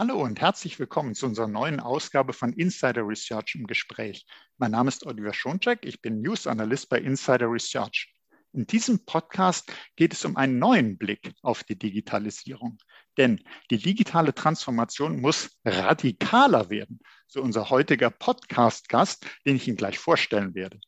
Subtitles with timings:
[0.00, 4.24] Hallo und herzlich willkommen zu unserer neuen Ausgabe von Insider Research im Gespräch.
[4.56, 8.10] Mein Name ist Oliver Schoncheck, ich bin News Analyst bei Insider Research.
[8.54, 12.78] In diesem Podcast geht es um einen neuen Blick auf die Digitalisierung.
[13.18, 19.98] Denn die digitale Transformation muss radikaler werden, so unser heutiger Podcast-Gast, den ich Ihnen gleich
[19.98, 20.80] vorstellen werde.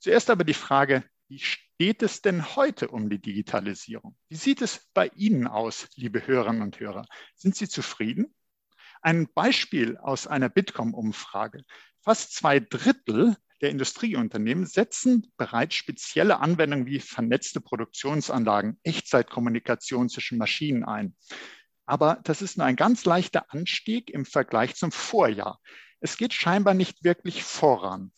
[0.00, 4.18] Zuerst aber die Frage, wie steht es denn heute um die Digitalisierung?
[4.28, 7.06] Wie sieht es bei Ihnen aus, liebe Hörerinnen und Hörer?
[7.36, 8.34] Sind Sie zufrieden?
[9.02, 11.64] Ein Beispiel aus einer Bitkom-Umfrage.
[12.02, 20.84] Fast zwei Drittel der Industrieunternehmen setzen bereits spezielle Anwendungen wie vernetzte Produktionsanlagen, Echtzeitkommunikation zwischen Maschinen
[20.84, 21.14] ein.
[21.86, 25.60] Aber das ist nur ein ganz leichter Anstieg im Vergleich zum Vorjahr.
[26.00, 28.12] Es geht scheinbar nicht wirklich voran.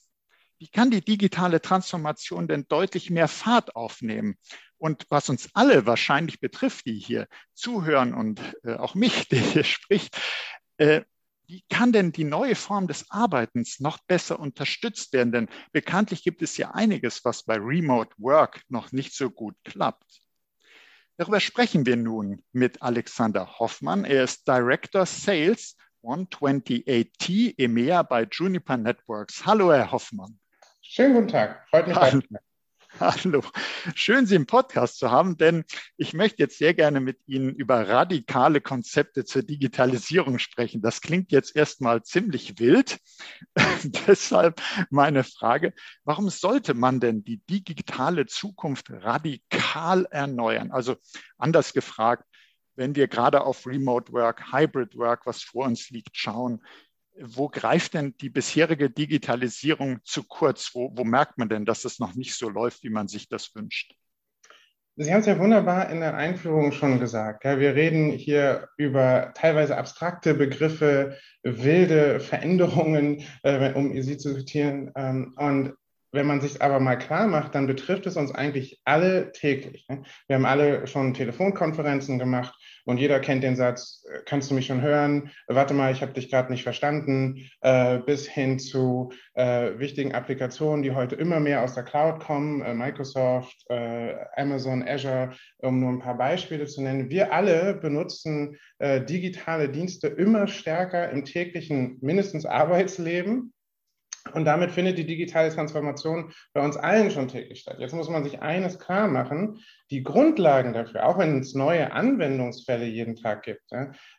[0.59, 4.37] Wie kann die digitale Transformation denn deutlich mehr Fahrt aufnehmen?
[4.79, 9.65] Und was uns alle wahrscheinlich betrifft, die hier zuhören und äh, auch mich, der hier
[9.65, 10.21] spricht,
[10.77, 11.03] äh,
[11.47, 15.33] wie kann denn die neue Form des Arbeitens noch besser unterstützt werden?
[15.33, 20.23] Denn bekanntlich gibt es ja einiges, was bei Remote Work noch nicht so gut klappt.
[21.19, 24.05] Darüber sprechen wir nun mit Alexander Hoffmann.
[24.05, 29.45] Er ist Director Sales 128T EMEA bei Juniper Networks.
[29.45, 30.39] Hallo, Herr Hoffmann.
[30.81, 31.69] Schönen guten Tag.
[31.69, 31.97] Freut mich.
[33.03, 33.42] Hallo.
[33.97, 35.64] Schön Sie im Podcast zu haben, denn
[35.97, 40.83] ich möchte jetzt sehr gerne mit Ihnen über radikale Konzepte zur Digitalisierung sprechen.
[40.83, 43.00] Das klingt jetzt erstmal ziemlich wild.
[44.06, 50.70] Deshalb meine Frage, warum sollte man denn die digitale Zukunft radikal erneuern?
[50.70, 50.94] Also
[51.39, 52.25] anders gefragt,
[52.77, 56.62] wenn wir gerade auf Remote Work, Hybrid Work, was vor uns liegt, schauen,
[57.21, 60.71] wo greift denn die bisherige Digitalisierung zu kurz?
[60.75, 63.55] Wo, wo merkt man denn, dass es noch nicht so läuft, wie man sich das
[63.55, 63.95] wünscht?
[64.97, 67.45] Sie haben es ja wunderbar in der Einführung schon gesagt.
[67.45, 74.93] Ja, wir reden hier über teilweise abstrakte Begriffe, wilde Veränderungen, äh, um sie zu zitieren.
[74.95, 75.75] Ähm, und
[76.13, 79.87] wenn man sich aber mal klar macht, dann betrifft es uns eigentlich alle täglich.
[79.89, 80.03] Ne?
[80.27, 84.66] Wir haben alle schon Telefonkonferenzen gemacht und jeder kennt den Satz, äh, kannst du mich
[84.66, 85.31] schon hören?
[85.47, 90.82] Warte mal, ich habe dich gerade nicht verstanden, äh, bis hin zu äh, wichtigen Applikationen,
[90.82, 95.91] die heute immer mehr aus der Cloud kommen, äh, Microsoft, äh, Amazon, Azure, um nur
[95.91, 97.10] ein paar Beispiele zu nennen.
[97.10, 103.53] Wir alle benutzen äh, digitale Dienste immer stärker im täglichen mindestens Arbeitsleben
[104.34, 107.77] und damit findet die digitale Transformation bei uns allen schon täglich statt.
[107.78, 109.60] Jetzt muss man sich eines klar machen,
[109.91, 113.62] die Grundlagen dafür, auch wenn es neue Anwendungsfälle jeden Tag gibt,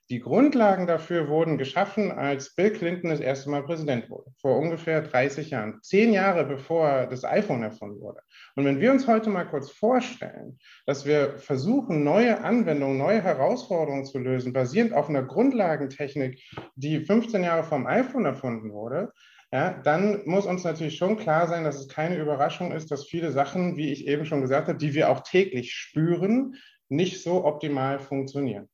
[0.09, 5.02] die Grundlagen dafür wurden geschaffen, als Bill Clinton das erste Mal Präsident wurde, vor ungefähr
[5.02, 8.20] 30 Jahren, zehn Jahre bevor das iPhone erfunden wurde.
[8.56, 14.06] Und wenn wir uns heute mal kurz vorstellen, dass wir versuchen, neue Anwendungen, neue Herausforderungen
[14.06, 16.40] zu lösen, basierend auf einer Grundlagentechnik,
[16.75, 19.12] die 15 Jahre vom iPhone erfunden wurde,
[19.53, 23.31] ja, dann muss uns natürlich schon klar sein, dass es keine Überraschung ist, dass viele
[23.31, 26.56] Sachen, wie ich eben schon gesagt habe, die wir auch täglich spüren,
[26.90, 28.68] nicht so optimal funktionieren.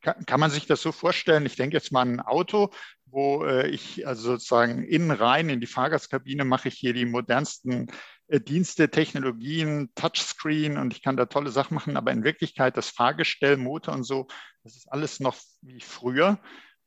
[0.00, 1.44] Kann, kann man sich das so vorstellen?
[1.44, 2.70] Ich denke jetzt mal an ein Auto,
[3.04, 7.88] wo äh, ich also sozusagen innen rein in die Fahrgastkabine mache ich hier die modernsten
[8.28, 12.88] äh, Dienste, Technologien, Touchscreen und ich kann da tolle Sachen machen, aber in Wirklichkeit das
[12.88, 14.28] Fahrgestell, Motor und so,
[14.64, 16.40] das ist alles noch wie früher.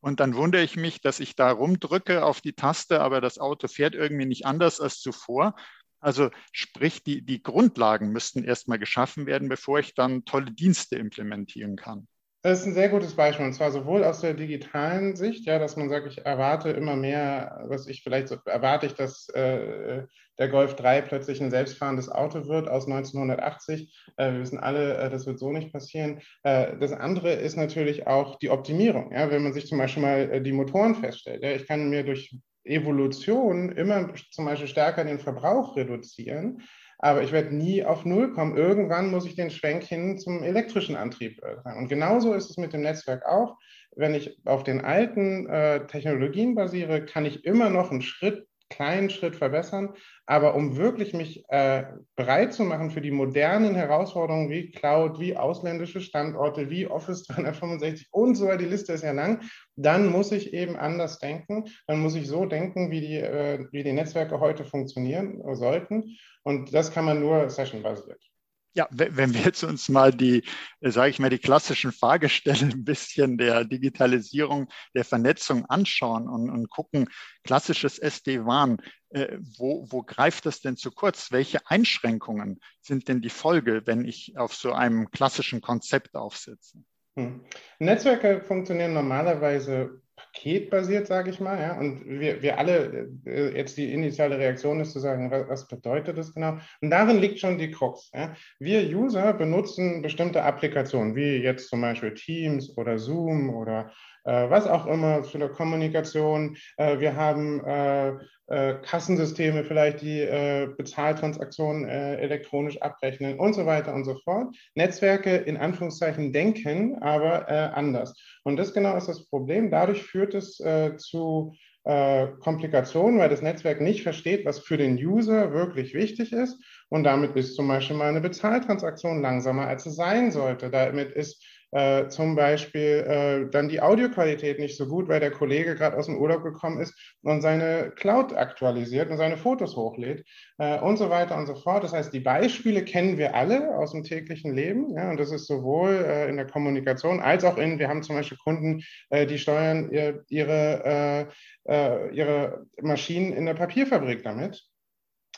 [0.04, 3.70] Und dann wundere ich mich, dass ich da rumdrücke auf die Taste, aber das Auto
[3.70, 5.56] fährt irgendwie nicht anders als zuvor.
[6.02, 11.78] Also sprich, die, die Grundlagen müssten erstmal geschaffen werden, bevor ich dann tolle Dienste implementieren
[11.78, 12.10] kann.
[12.46, 15.78] Das ist ein sehr gutes Beispiel und zwar sowohl aus der digitalen Sicht, ja, dass
[15.78, 20.04] man sagt, ich erwarte immer mehr, was ich vielleicht so, erwarte ich, dass äh,
[20.38, 23.96] der Golf 3 plötzlich ein selbstfahrendes Auto wird aus 1980.
[24.18, 26.20] Äh, wir wissen alle, äh, das wird so nicht passieren.
[26.44, 29.14] Äh, das andere ist natürlich auch die Optimierung.
[29.14, 31.44] Ja, wenn man sich zum Beispiel mal äh, die Motoren feststellt.
[31.44, 36.62] Ja, ich kann mir durch Evolution immer zum Beispiel stärker den Verbrauch reduzieren
[37.04, 38.56] aber ich werde nie auf Null kommen.
[38.56, 41.42] Irgendwann muss ich den Schwenk hin zum elektrischen Antrieb.
[41.44, 43.58] Äh, und genauso ist es mit dem Netzwerk auch.
[43.96, 49.10] Wenn ich auf den alten äh, Technologien basiere, kann ich immer noch einen Schritt kleinen
[49.10, 49.94] Schritt verbessern.
[50.26, 51.84] Aber um wirklich mich äh,
[52.16, 58.08] bereit zu machen für die modernen Herausforderungen wie Cloud, wie ausländische Standorte, wie Office 365
[58.12, 59.42] und so weiter, die Liste ist ja lang,
[59.76, 61.66] dann muss ich eben anders denken.
[61.88, 66.18] Dann muss ich so denken, wie die, äh, wie die Netzwerke heute funktionieren sollten.
[66.44, 68.33] Und das kann man nur sessionbasiert.
[68.76, 70.44] Ja, wenn wir jetzt uns mal die,
[70.82, 76.50] äh, sage ich mal, die klassischen Fahrgestelle ein bisschen der Digitalisierung, der Vernetzung anschauen und,
[76.50, 77.08] und gucken,
[77.44, 81.32] klassisches SD-WAN, äh, wo, wo greift das denn zu kurz?
[81.32, 86.80] Welche Einschränkungen sind denn die Folge, wenn ich auf so einem klassischen Konzept aufsetze?
[87.16, 87.46] Hm.
[87.78, 90.02] Netzwerke funktionieren normalerweise
[90.34, 91.60] paketbasiert, sage ich mal.
[91.60, 91.80] Ja?
[91.80, 96.18] Und wir, wir alle, äh, jetzt die initiale Reaktion ist zu sagen, was, was, bedeutet
[96.18, 96.58] das genau?
[96.82, 98.12] Und darin liegt schon die Krux.
[98.14, 98.36] Ja?
[98.60, 103.92] Wir User benutzen bestimmte Applikationen, wie jetzt zum Beispiel Teams oder Zoom oder
[104.24, 106.58] was auch immer für eine Kommunikation.
[106.78, 108.14] Äh, wir haben äh,
[108.48, 114.56] äh, Kassensysteme vielleicht, die äh, Bezahltransaktionen äh, elektronisch abrechnen und so weiter und so fort.
[114.76, 118.14] Netzwerke in Anführungszeichen denken, aber äh, anders.
[118.44, 119.72] Und das genau ist das Problem.
[119.72, 121.54] Dadurch führt es äh, zu
[121.86, 126.58] äh, Komplikationen, weil das Netzwerk nicht versteht, was für den User wirklich wichtig ist.
[126.90, 130.70] Und damit ist zum Beispiel mal eine Bezahltransaktion langsamer, als es sein sollte.
[130.70, 131.44] Damit ist
[131.74, 136.06] äh, zum Beispiel äh, dann die Audioqualität nicht so gut, weil der Kollege gerade aus
[136.06, 136.94] dem Urlaub gekommen ist
[137.24, 140.26] und seine Cloud aktualisiert und seine Fotos hochlädt
[140.60, 141.84] äh, und so weiter und so fort.
[141.84, 145.48] Das heißt, die Beispiele kennen wir alle aus dem täglichen Leben ja, und das ist
[145.48, 149.40] sowohl äh, in der Kommunikation als auch in, wir haben zum Beispiel Kunden, äh, die
[149.40, 151.28] steuern ihr, ihre,
[151.66, 154.64] äh, ihre Maschinen in der Papierfabrik damit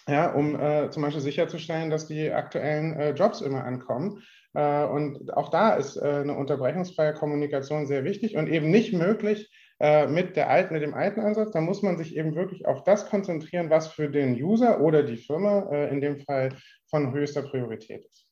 [0.08, 4.22] ja, um äh, zum Beispiel sicherzustellen, dass die aktuellen äh, Jobs immer ankommen.
[4.56, 9.52] Äh, und auch da ist äh, eine unterbrechungsfreie Kommunikation sehr wichtig und eben nicht möglich
[9.80, 11.52] äh, mit, der alten, mit dem alten Ansatz.
[11.52, 15.18] Da muss man sich eben wirklich auf das konzentrieren, was für den User oder die
[15.18, 16.50] Firma in dem Fall
[16.90, 18.28] von höchster Priorität ist.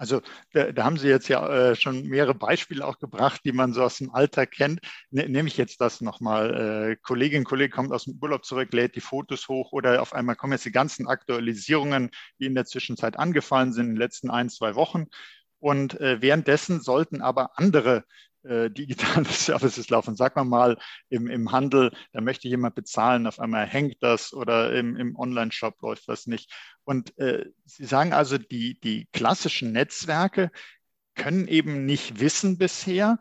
[0.00, 0.22] Also
[0.54, 3.82] da, da, haben Sie jetzt ja äh, schon mehrere Beispiele auch gebracht, die man so
[3.82, 4.80] aus dem Alltag kennt.
[5.10, 6.92] Ne, nehme ich jetzt das nochmal.
[6.92, 10.36] Äh, Kollegin, Kollege kommt aus dem Urlaub zurück, lädt die Fotos hoch oder auf einmal
[10.36, 14.48] kommen jetzt die ganzen Aktualisierungen, die in der Zwischenzeit angefallen sind in den letzten ein,
[14.48, 15.04] zwei Wochen.
[15.58, 18.04] Und äh, währenddessen sollten aber andere
[18.44, 18.70] äh,
[19.30, 20.16] Services laufen.
[20.16, 20.78] Sag mal mal
[21.08, 25.80] im, im Handel, da möchte jemand bezahlen, auf einmal hängt das oder im, im Online-Shop
[25.82, 26.52] läuft was nicht.
[26.84, 30.50] Und äh, Sie sagen also, die, die klassischen Netzwerke
[31.14, 33.18] können eben nicht wissen bisher,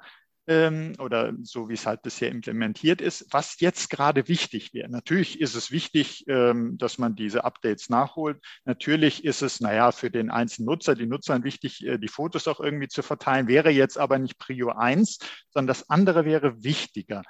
[0.50, 4.90] ähm, oder so wie es halt bisher implementiert ist, was jetzt gerade wichtig wäre.
[4.90, 8.42] Natürlich ist es wichtig, ähm, dass man diese Updates nachholt.
[8.66, 12.60] Natürlich ist es, naja, für den einzelnen Nutzer, die Nutzern wichtig, äh, die Fotos auch
[12.60, 15.20] irgendwie zu verteilen, wäre jetzt aber nicht Prio 1,
[15.52, 17.22] sondern das andere wäre wichtiger.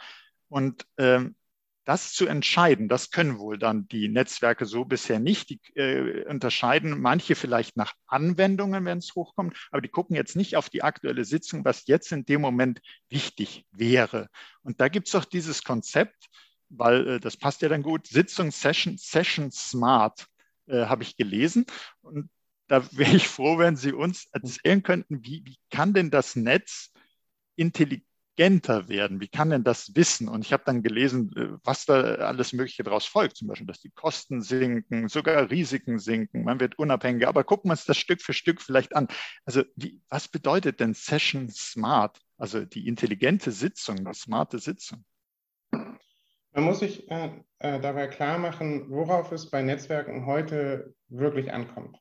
[0.48, 1.36] Und ähm,
[1.90, 5.50] das zu entscheiden, das können wohl dann die Netzwerke so bisher nicht.
[5.50, 10.56] Die äh, unterscheiden manche vielleicht nach Anwendungen, wenn es hochkommt, aber die gucken jetzt nicht
[10.56, 14.28] auf die aktuelle Sitzung, was jetzt in dem Moment wichtig wäre.
[14.62, 16.28] Und da gibt es auch dieses Konzept,
[16.70, 20.28] weil äh, das passt ja dann gut, Sitzung Session, Session Smart
[20.68, 21.66] äh, habe ich gelesen.
[22.02, 22.30] Und
[22.68, 26.92] da wäre ich froh, wenn Sie uns erzählen könnten, wie, wie kann denn das Netz
[27.56, 28.06] intelligent
[28.40, 29.20] intelligenter werden?
[29.20, 30.30] Wie kann denn das wissen?
[30.30, 33.38] Und ich habe dann gelesen, äh, was da alles Mögliche daraus folgt.
[33.38, 37.28] Zum Beispiel, dass die Kosten sinken, sogar Risiken sinken, man wird unabhängiger.
[37.28, 39.08] Aber gucken wir uns das Stück für Stück vielleicht an.
[39.46, 42.20] Also wie, was bedeutet denn Session Smart?
[42.38, 45.04] Also die intelligente Sitzung, die smarte Sitzung?
[45.72, 51.98] Man muss sich äh, äh, dabei klar machen, worauf es bei Netzwerken heute wirklich ankommt.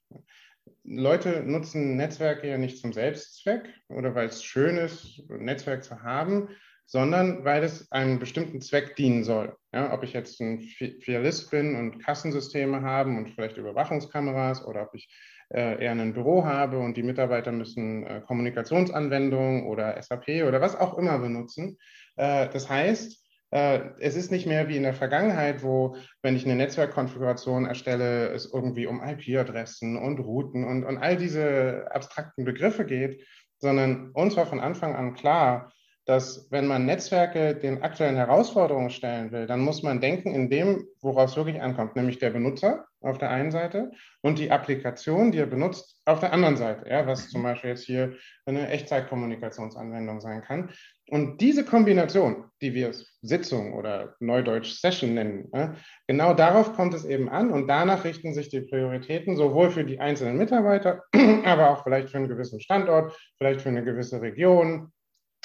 [0.91, 6.03] Leute nutzen Netzwerke ja nicht zum Selbstzweck oder weil es schön ist, ein Netzwerk zu
[6.03, 6.49] haben,
[6.87, 9.55] sondern weil es einem bestimmten Zweck dienen soll.
[9.75, 14.95] Ja, ob ich jetzt ein Filialist bin und Kassensysteme haben und vielleicht Überwachungskameras oder ob
[14.95, 15.09] ich
[15.51, 20.77] äh, eher ein Büro habe und die Mitarbeiter müssen äh, Kommunikationsanwendungen oder SAP oder was
[20.77, 21.79] auch immer benutzen.
[22.17, 26.57] Äh, das heißt, es ist nicht mehr wie in der Vergangenheit, wo, wenn ich eine
[26.57, 33.25] Netzwerkkonfiguration erstelle, es irgendwie um IP-Adressen und Routen und, und all diese abstrakten Begriffe geht,
[33.59, 35.73] sondern uns war von Anfang an klar,
[36.09, 40.87] dass wenn man Netzwerke den aktuellen Herausforderungen stellen will, dann muss man denken in dem,
[41.03, 43.91] woraus es wirklich ankommt, nämlich der Benutzer auf der einen Seite
[44.23, 47.85] und die Applikation, die er benutzt, auf der anderen Seite, ja, was zum Beispiel jetzt
[47.85, 48.15] hier
[48.47, 50.71] eine Echtzeitkommunikationsanwendung sein kann.
[51.11, 55.75] Und diese Kombination, die wir Sitzung oder Neudeutsch Session nennen, ja,
[56.07, 60.01] genau darauf kommt es eben an und danach richten sich die Prioritäten sowohl für die
[60.01, 61.03] einzelnen Mitarbeiter,
[61.45, 64.91] aber auch vielleicht für einen gewissen Standort, vielleicht für eine gewisse Region,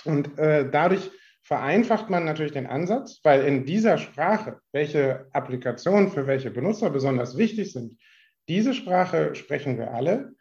[0.06, 1.12] und äh, dadurch
[1.44, 7.38] vereinfacht man natürlich den Ansatz, weil in dieser Sprache, welche Applikationen für welche Benutzer besonders
[7.38, 7.98] wichtig sind,
[8.48, 10.34] diese Sprache sprechen wir alle.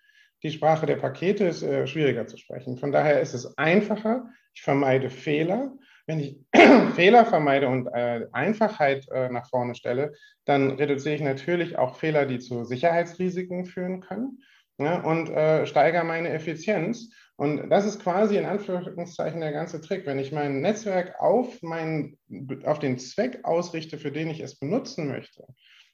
[0.43, 2.77] Die Sprache der Pakete ist äh, schwieriger zu sprechen.
[2.77, 4.29] Von daher ist es einfacher.
[4.55, 5.73] Ich vermeide Fehler.
[6.07, 6.41] Wenn ich
[6.97, 10.13] Fehler vermeide und äh, Einfachheit äh, nach vorne stelle,
[10.45, 14.43] dann reduziere ich natürlich auch Fehler, die zu Sicherheitsrisiken führen können
[14.79, 17.11] ja, und äh, steigere meine Effizienz.
[17.43, 20.07] Und das ist quasi in Anführungszeichen der ganze Trick.
[20.07, 22.17] Wenn ich mein Netzwerk auf, mein,
[22.63, 25.45] auf den Zweck ausrichte, für den ich es benutzen möchte,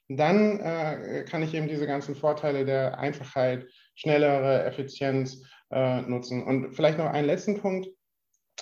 [0.09, 6.43] dann äh, kann ich eben diese ganzen Vorteile der Einfachheit, schnellere Effizienz äh, nutzen.
[6.43, 7.89] Und vielleicht noch einen letzten Punkt.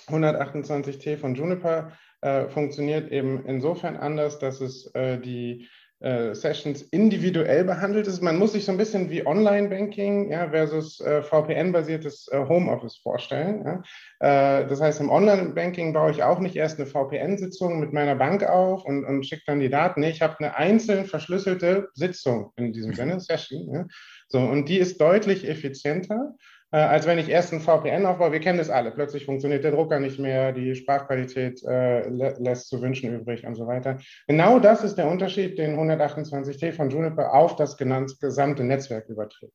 [0.07, 1.91] 128T von Juniper
[2.21, 5.67] äh, funktioniert eben insofern anders, dass es äh, die
[5.99, 8.21] äh, Sessions individuell behandelt ist.
[8.21, 13.63] Man muss sich so ein bisschen wie Online-Banking ja, versus äh, VPN-basiertes äh, Homeoffice vorstellen.
[13.65, 14.59] Ja.
[14.59, 18.43] Äh, das heißt, im Online-Banking baue ich auch nicht erst eine VPN-Sitzung mit meiner Bank
[18.43, 20.01] auf und, und schicke dann die Daten.
[20.01, 23.73] Nee, ich habe eine einzeln verschlüsselte Sitzung in diesem Sinne, Session.
[23.73, 23.85] Ja.
[24.27, 26.35] So, und die ist deutlich effizienter
[26.71, 28.31] äh, als wenn ich erst ein VPN aufbaue.
[28.31, 28.91] Wir kennen das alle.
[28.91, 33.67] Plötzlich funktioniert der Drucker nicht mehr, die Sprachqualität äh, lässt zu wünschen übrig und so
[33.67, 33.99] weiter.
[34.27, 39.53] Genau das ist der Unterschied, den 128T von Juniper auf das gesamte Netzwerk überträgt.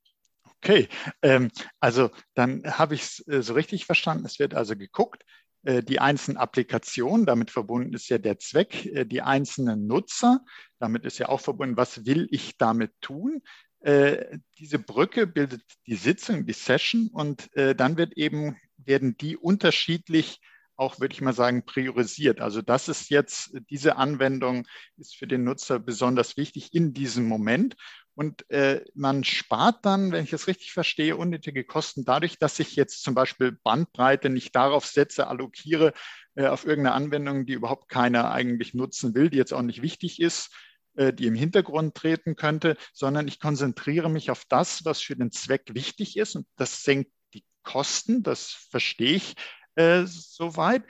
[0.65, 0.89] Okay,
[1.23, 1.51] ähm,
[1.81, 4.25] also dann habe ich es äh, so richtig verstanden.
[4.25, 5.25] Es wird also geguckt,
[5.65, 10.41] äh, die einzelnen Applikationen, damit verbunden ist ja der Zweck, äh, die einzelnen Nutzer,
[10.79, 13.43] damit ist ja auch verbunden, was will ich damit tun.
[13.83, 19.37] Äh, diese Brücke bildet die Sitzung, die Session und äh, dann wird eben, werden die
[19.37, 20.41] unterschiedlich
[20.77, 22.41] auch, würde ich mal sagen, priorisiert.
[22.41, 27.77] Also das ist jetzt, diese Anwendung ist für den Nutzer besonders wichtig in diesem Moment.
[28.15, 32.77] Und äh, man spart dann, wenn ich es richtig verstehe, unnötige Kosten dadurch, dass ich
[32.77, 35.93] jetzt zum Beispiel Bandbreite nicht darauf setze, allokiere
[36.35, 40.21] äh, auf irgendeine Anwendung, die überhaupt keiner eigentlich nutzen will, die jetzt auch nicht wichtig
[40.21, 40.51] ist,
[40.95, 45.75] die im Hintergrund treten könnte, sondern ich konzentriere mich auf das, was für den Zweck
[45.75, 46.37] wichtig ist.
[46.37, 49.35] Und das senkt die Kosten, das verstehe ich
[49.77, 50.85] äh, soweit.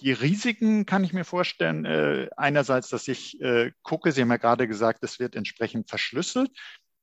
[0.00, 1.84] Die Risiken kann ich mir vorstellen.
[1.84, 6.50] Äh, einerseits, dass ich äh, gucke, Sie haben ja gerade gesagt, es wird entsprechend verschlüsselt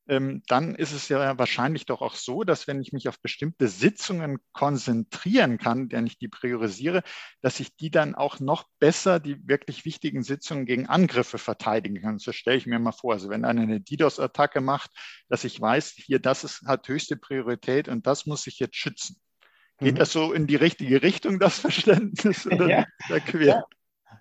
[0.08, 4.38] dann ist es ja wahrscheinlich doch auch so, dass wenn ich mich auf bestimmte Sitzungen
[4.54, 7.02] konzentrieren kann, wenn ich die priorisiere,
[7.42, 12.20] dass ich die dann auch noch besser, die wirklich wichtigen Sitzungen gegen Angriffe verteidigen kann.
[12.20, 13.14] So stelle ich mir mal vor.
[13.14, 14.92] Also wenn einer eine DDoS-Attacke macht,
[15.28, 19.20] dass ich weiß, hier, das ist, hat höchste Priorität und das muss ich jetzt schützen.
[19.80, 20.00] Geht mhm.
[20.00, 22.46] das so in die richtige Richtung, das Verständnis?
[22.48, 22.86] Oder ja.
[23.20, 23.46] quer?
[23.46, 23.64] Ja.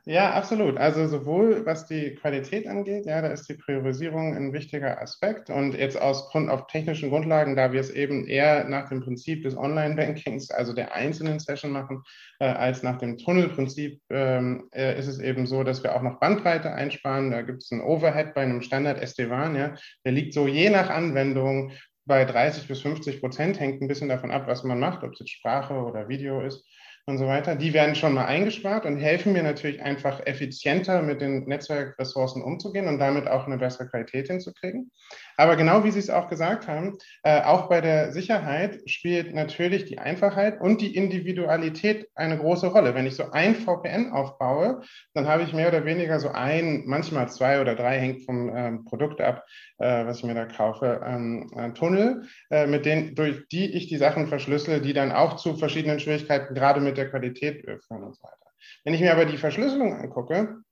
[0.04, 0.76] Ja, absolut.
[0.76, 5.50] Also sowohl was die Qualität angeht, ja, da ist die Priorisierung ein wichtiger Aspekt.
[5.50, 9.42] Und jetzt aus Grund auf technischen Grundlagen, da wir es eben eher nach dem Prinzip
[9.42, 12.02] des Online-Bankings, also der einzelnen Session machen,
[12.38, 16.20] äh, als nach dem Tunnelprinzip, ähm, äh, ist es eben so, dass wir auch noch
[16.20, 17.30] Bandbreite einsparen.
[17.30, 19.74] Da gibt es einen Overhead bei einem Standard SD-WAN, ja,
[20.04, 21.72] der liegt so je nach Anwendung
[22.06, 25.20] bei 30 bis 50 Prozent, hängt ein bisschen davon ab, was man macht, ob es
[25.20, 26.64] jetzt Sprache oder Video ist
[27.06, 31.20] und so weiter, die werden schon mal eingespart und helfen mir natürlich einfach effizienter mit
[31.20, 34.90] den Netzwerkressourcen umzugehen und damit auch eine bessere Qualität hinzukriegen.
[35.36, 39.84] Aber genau wie Sie es auch gesagt haben, äh, auch bei der Sicherheit spielt natürlich
[39.84, 42.94] die Einfachheit und die Individualität eine große Rolle.
[42.94, 44.80] Wenn ich so ein VPN aufbaue,
[45.12, 48.84] dann habe ich mehr oder weniger so ein, manchmal zwei oder drei, hängt vom ähm,
[48.84, 49.44] Produkt ab,
[49.78, 53.98] äh, was ich mir da kaufe, ähm, Tunnel, äh, mit denen, durch die ich die
[53.98, 58.22] Sachen verschlüssel, die dann auch zu verschiedenen Schwierigkeiten gerade mit der Qualität führen und so
[58.22, 58.38] weiter.
[58.84, 60.62] Wenn ich mir aber die Verschlüsselung angucke,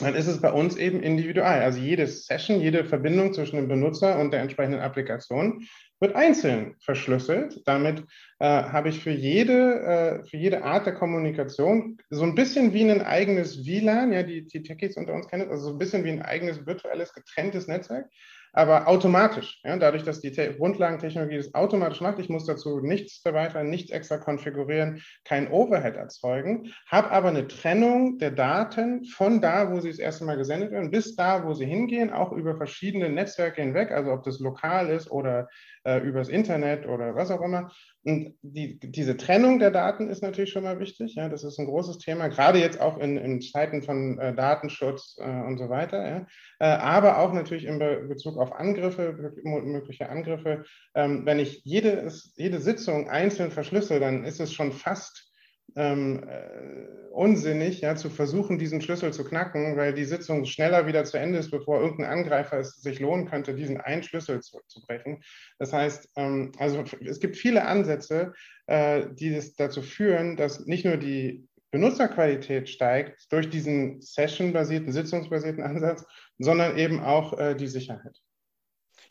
[0.00, 1.60] dann ist es bei uns eben individual.
[1.60, 5.66] Also jede Session, jede Verbindung zwischen dem Benutzer und der entsprechenden Applikation
[6.00, 7.60] wird einzeln verschlüsselt.
[7.66, 8.04] Damit
[8.38, 12.90] äh, habe ich für jede, äh, für jede Art der Kommunikation so ein bisschen wie
[12.90, 16.10] ein eigenes WLAN, ja, die, die Techies unter uns kennen, also so ein bisschen wie
[16.10, 18.06] ein eigenes virtuelles getrenntes Netzwerk
[18.52, 19.60] aber automatisch.
[19.64, 23.90] Ja, dadurch, dass die Te Grundlagentechnologie das automatisch macht, ich muss dazu nichts erweitern, nichts
[23.90, 29.90] extra konfigurieren, kein Overhead erzeugen, habe aber eine Trennung der Daten von da, wo sie
[29.90, 33.90] das erste Mal gesendet werden, bis da, wo sie hingehen, auch über verschiedene Netzwerke hinweg,
[33.90, 35.48] also ob das lokal ist oder
[35.84, 37.70] äh, übers Internet oder was auch immer.
[38.04, 41.14] Und die, diese Trennung der Daten ist natürlich schon mal wichtig.
[41.14, 45.16] Ja, das ist ein großes Thema, gerade jetzt auch in, in Zeiten von äh, Datenschutz
[45.18, 46.06] äh, und so weiter.
[46.06, 46.26] Ja.
[46.58, 50.64] Äh, aber auch natürlich in Be Bezug auf Angriffe, mögliche Angriffe.
[50.94, 55.29] Ähm, wenn ich jede, jede Sitzung einzeln verschlüssel, dann ist es schon fast
[55.76, 61.04] ähm, äh, unsinnig, ja, zu versuchen, diesen Schlüssel zu knacken, weil die Sitzung schneller wieder
[61.04, 64.80] zu Ende ist, bevor irgendein Angreifer es sich lohnen könnte, diesen einen Schlüssel zu, zu
[64.86, 65.22] brechen.
[65.58, 68.32] Das heißt, ähm, also es gibt viele Ansätze,
[68.66, 75.62] äh, die das dazu führen, dass nicht nur die Benutzerqualität steigt durch diesen session-basierten, sitzungsbasierten
[75.62, 76.04] Ansatz,
[76.38, 78.20] sondern eben auch äh, die Sicherheit.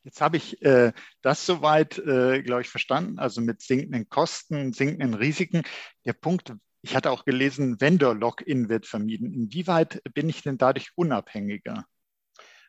[0.03, 0.91] Jetzt habe ich äh,
[1.21, 5.63] das soweit, äh, glaube ich, verstanden, also mit sinkenden Kosten, sinkenden Risiken.
[6.05, 9.33] Der Punkt, ich hatte auch gelesen, Vendor-Login wird vermieden.
[9.33, 11.85] Inwieweit bin ich denn dadurch unabhängiger?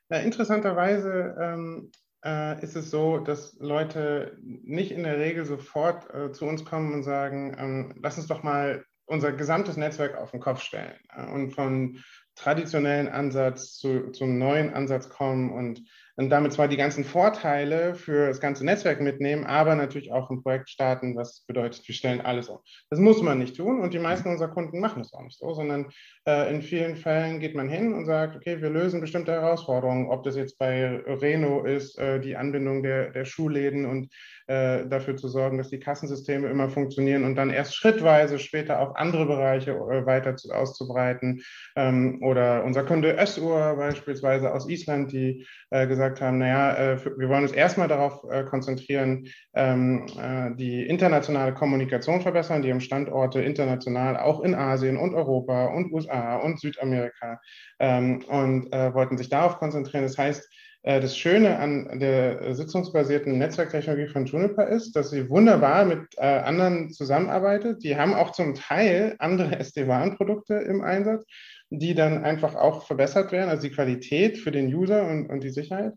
[0.08, 1.92] Ja, interessanterweise ähm,
[2.24, 6.92] äh, ist es so, dass Leute nicht in der Regel sofort äh, zu uns kommen
[6.92, 11.26] und sagen, ähm, lass uns doch mal unser gesamtes Netzwerk auf den Kopf stellen äh,
[11.26, 12.02] und von
[12.34, 15.82] traditionellen Ansatz zu, zum neuen Ansatz kommen und
[16.20, 20.42] und damit zwar die ganzen Vorteile für das ganze Netzwerk mitnehmen, aber natürlich auch ein
[20.42, 22.58] Projekt starten, was bedeutet, wir stellen alles um.
[22.90, 25.54] Das muss man nicht tun und die meisten unserer Kunden machen es auch nicht so,
[25.54, 25.88] sondern
[26.28, 30.22] äh, in vielen Fällen geht man hin und sagt, okay, wir lösen bestimmte Herausforderungen, ob
[30.22, 34.12] das jetzt bei Reno ist, äh, die Anbindung der, der Schulläden und
[34.50, 38.96] äh, dafür zu sorgen, dass die Kassensysteme immer funktionieren und dann erst schrittweise später auf
[38.96, 41.42] andere Bereiche äh, weiter zu, auszubreiten.
[41.76, 47.28] Ähm, oder unser Kunde Össur beispielsweise aus Island, die äh, gesagt haben, naja, äh, wir
[47.28, 52.62] wollen uns erstmal darauf konzentrieren, ähm, äh, die internationale Kommunikation verbessern.
[52.62, 57.40] Die haben Standorte international, auch in Asien und Europa und USA und Südamerika
[57.78, 60.02] ähm, und wollten sich darauf konzentrieren.
[60.02, 60.48] Das heißt,
[60.82, 66.90] das Schöne an der sitzungsbasierten Netzwerktechnologie von Juniper ist, dass sie wunderbar mit äh, anderen
[66.90, 67.84] zusammenarbeitet.
[67.84, 71.26] Die haben auch zum Teil andere SD-WAN-Produkte im Einsatz,
[71.68, 75.50] die dann einfach auch verbessert werden, also die Qualität für den User und, und die
[75.50, 75.92] Sicherheit.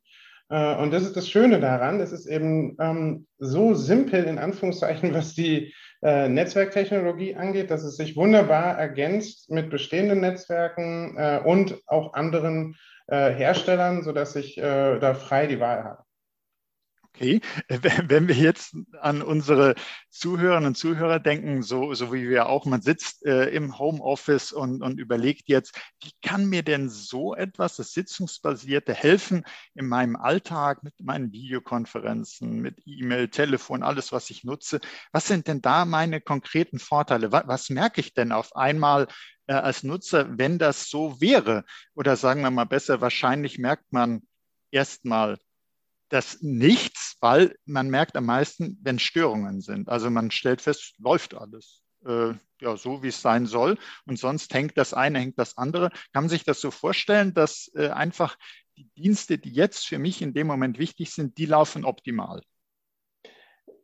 [0.54, 5.12] Äh, und das ist das Schöne daran, das ist eben ähm, so simpel in Anführungszeichen,
[5.12, 11.82] was die äh, Netzwerktechnologie angeht, dass es sich wunderbar ergänzt mit bestehenden Netzwerken äh, und
[11.88, 12.76] auch anderen
[13.08, 16.04] äh, Herstellern, sodass ich äh, da frei die Wahl habe.
[17.16, 19.76] Okay, äh, wenn wir jetzt an unsere
[20.10, 24.82] Zuhörerinnen und Zuhörer denken, so, so wie wir auch, man sitzt äh, im Homeoffice und,
[24.82, 29.44] und überlegt jetzt, wie kann mir denn so etwas, das Sitzungsbasierte, helfen
[29.76, 34.80] in meinem Alltag mit meinen Videokonferenzen, mit E-Mail, Telefon, alles, was ich nutze?
[35.12, 37.32] Was sind denn da meine konkreten Vorteile?
[37.32, 39.08] Was, was merke ich denn auf einmal
[39.46, 41.64] äh, als Nutzer, wenn das so wäre?
[41.94, 44.24] Oder sagen wir mal besser, wahrscheinlich merkt man
[44.72, 45.38] erstmal,
[46.14, 49.88] das nichts, weil man merkt am meisten, wenn Störungen sind.
[49.88, 53.78] Also man stellt fest, läuft alles äh, ja, so, wie es sein soll.
[54.06, 55.90] Und sonst hängt das eine, hängt das andere.
[56.12, 58.36] Kann man sich das so vorstellen, dass äh, einfach
[58.76, 62.42] die Dienste, die jetzt für mich in dem Moment wichtig sind, die laufen optimal?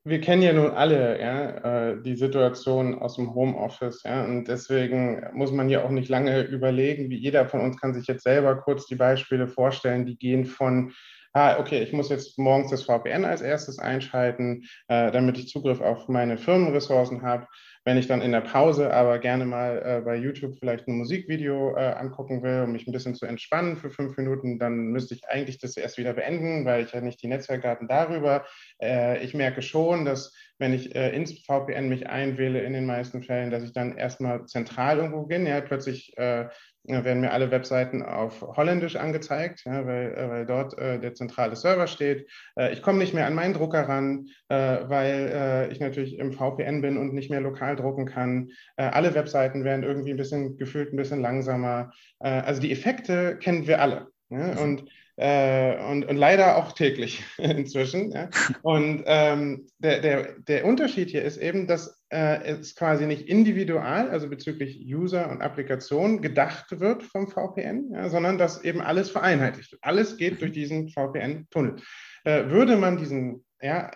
[0.05, 4.03] wir kennen ja nun alle ja, äh, die Situation aus dem Homeoffice.
[4.03, 7.93] Ja, und deswegen muss man ja auch nicht lange überlegen, wie jeder von uns kann
[7.93, 10.93] sich jetzt selber kurz die Beispiele vorstellen, die gehen von
[11.33, 15.81] ah, okay, ich muss jetzt morgens das VPN als erstes einschalten, äh, damit ich Zugriff
[15.81, 17.47] auf meine Firmenressourcen habe.
[17.85, 21.75] Wenn ich dann in der Pause aber gerne mal äh, bei YouTube vielleicht ein Musikvideo
[21.77, 25.27] äh, angucken will, um mich ein bisschen zu entspannen für fünf Minuten, dann müsste ich
[25.27, 28.45] eigentlich das erst wieder beenden, weil ich ja nicht die Netzwerkdaten darüber.
[28.81, 33.23] Äh, ich merke schon, dass wenn ich äh, ins VPN mich einwähle, in den meisten
[33.23, 35.47] Fällen, dass ich dann erstmal zentral irgendwo bin.
[35.47, 36.49] Ja, plötzlich äh,
[36.85, 41.55] werden mir alle Webseiten auf Holländisch angezeigt, ja, weil, äh, weil dort äh, der zentrale
[41.55, 42.29] Server steht.
[42.55, 46.33] Äh, ich komme nicht mehr an meinen Drucker ran, äh, weil äh, ich natürlich im
[46.33, 48.49] VPN bin und nicht mehr lokal drucken kann.
[48.77, 51.91] Äh, alle Webseiten werden irgendwie ein bisschen gefühlt ein bisschen langsamer.
[52.19, 54.07] also die Effekte kennen wir alle.
[54.29, 54.57] Ja, mhm.
[54.57, 54.85] und
[55.19, 58.11] äh, und, und leider auch täglich inzwischen.
[58.11, 58.29] Ja.
[58.61, 64.09] Und ähm, der, der, der Unterschied hier ist eben, dass äh, es quasi nicht individual,
[64.09, 69.73] also bezüglich User und Applikation, gedacht wird vom VPN, ja, sondern dass eben alles vereinheitlicht
[69.73, 69.83] wird.
[69.83, 71.75] Alles geht durch diesen VPN-Tunnel.
[72.23, 73.91] Äh, würde man diesen ja,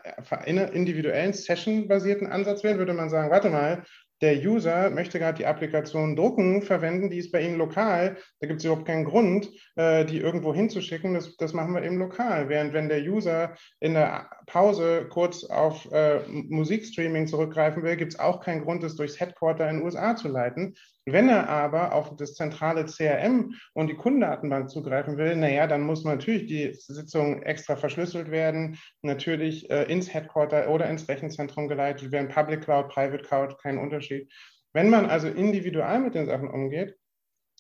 [0.46, 3.84] individuellen Session-basierten Ansatz wählen, würde man sagen, warte mal,
[4.24, 8.16] der User möchte gerade die Applikation drucken, verwenden, die ist bei Ihnen lokal.
[8.40, 11.14] Da gibt es überhaupt keinen Grund, äh, die irgendwo hinzuschicken.
[11.14, 12.48] Das, das, machen wir eben lokal.
[12.48, 18.20] Während wenn der User in der Pause kurz auf äh, Musikstreaming zurückgreifen will, gibt es
[18.20, 20.76] auch keinen Grund, das durchs Headquarter in den USA zu leiten.
[21.06, 26.06] Wenn er aber auf das zentrale CRM und die Kundendatenbank zugreifen will, naja, dann muss
[26.06, 32.30] natürlich die Sitzung extra verschlüsselt werden, natürlich äh, ins Headquarter oder ins Rechenzentrum geleitet werden,
[32.30, 34.32] Public Cloud, Private Cloud, kein Unterschied.
[34.72, 36.96] Wenn man also individual mit den Sachen umgeht,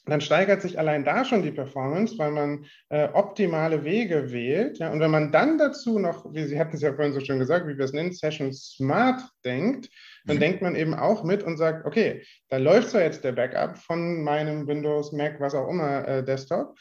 [0.05, 4.79] dann steigert sich allein da schon die Performance, weil man äh, optimale Wege wählt.
[4.79, 4.91] Ja?
[4.91, 7.67] Und wenn man dann dazu noch, wie Sie hatten es ja vorhin so schön gesagt,
[7.67, 9.89] wie wir es nennen, Session Smart denkt,
[10.25, 10.41] dann mhm.
[10.41, 14.23] denkt man eben auch mit und sagt, okay, da läuft zwar jetzt der Backup von
[14.23, 16.75] meinem Windows, Mac, was auch immer, äh, Desktop,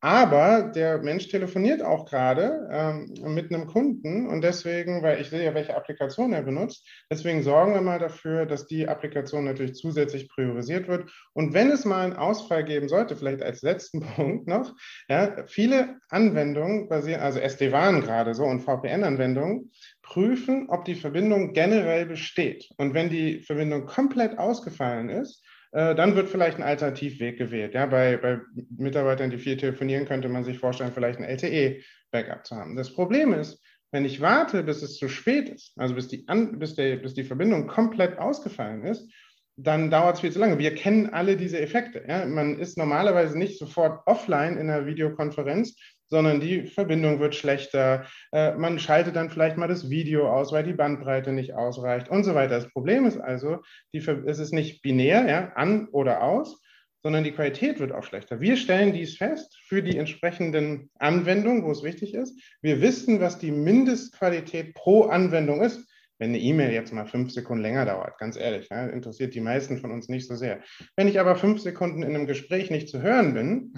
[0.00, 5.44] aber der Mensch telefoniert auch gerade ähm, mit einem Kunden und deswegen, weil ich sehe
[5.44, 10.28] ja, welche Applikation er benutzt, deswegen sorgen wir mal dafür, dass die Applikation natürlich zusätzlich
[10.28, 11.10] priorisiert wird.
[11.32, 14.72] Und wenn es mal einen Ausfall geben sollte, vielleicht als letzten Punkt noch,
[15.08, 22.06] ja, viele Anwendungen basieren, also SD-WAN gerade so und VPN-Anwendungen, prüfen, ob die Verbindung generell
[22.06, 22.70] besteht.
[22.76, 27.74] Und wenn die Verbindung komplett ausgefallen ist, dann wird vielleicht ein Alternativweg gewählt.
[27.74, 28.40] Ja, bei, bei
[28.76, 32.76] Mitarbeitern, die viel telefonieren, könnte man sich vorstellen, vielleicht ein LTE-Backup zu haben.
[32.76, 36.58] Das Problem ist, wenn ich warte, bis es zu spät ist, also bis die, An
[36.58, 39.10] bis, der, bis die Verbindung komplett ausgefallen ist,
[39.56, 40.58] dann dauert es viel zu lange.
[40.58, 42.04] Wir kennen alle diese Effekte.
[42.06, 42.24] Ja?
[42.26, 45.76] Man ist normalerweise nicht sofort offline in einer Videokonferenz,
[46.08, 48.06] sondern die Verbindung wird schlechter.
[48.32, 52.24] Äh, man schaltet dann vielleicht mal das Video aus, weil die Bandbreite nicht ausreicht und
[52.24, 52.56] so weiter.
[52.56, 53.58] Das Problem ist also,
[53.92, 56.60] die, es ist nicht binär, ja, an oder aus,
[57.02, 58.40] sondern die Qualität wird auch schlechter.
[58.40, 62.40] Wir stellen dies fest für die entsprechenden Anwendungen, wo es wichtig ist.
[62.60, 65.86] Wir wissen, was die Mindestqualität pro Anwendung ist.
[66.20, 69.78] Wenn eine E-Mail jetzt mal fünf Sekunden länger dauert, ganz ehrlich, ja, interessiert die meisten
[69.78, 70.60] von uns nicht so sehr.
[70.96, 73.72] Wenn ich aber fünf Sekunden in einem Gespräch nicht zu hören bin,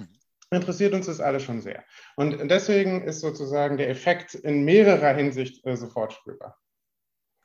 [0.51, 1.83] interessiert uns das alle schon sehr.
[2.15, 6.57] Und deswegen ist sozusagen der Effekt in mehrerer Hinsicht äh, sofort spürbar.